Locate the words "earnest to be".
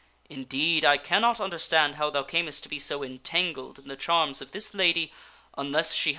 2.33-2.79